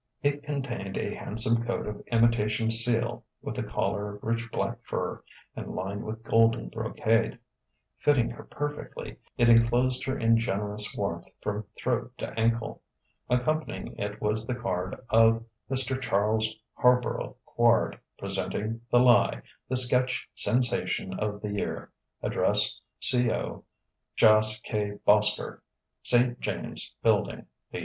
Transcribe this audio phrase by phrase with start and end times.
[0.23, 5.21] It contained a handsome coat of imitation seal with a collar of rich black fur
[5.55, 7.37] and lined with golden brocade.
[7.99, 12.81] Fitting her perfectly, it enclosed her in generous warmth from throat to ankle.
[13.29, 16.01] Accompanying it was the card of "_Mr.
[16.01, 21.91] Charles Harborough Quard, Presenting 'The Lie,' the Sketch Sensation of the Year,
[22.23, 23.65] Address c/o
[24.15, 24.59] Jas.
[24.63, 24.97] K.
[25.05, 25.61] Boskerk,
[26.01, 26.39] St.
[26.39, 27.79] James Building, N.Y.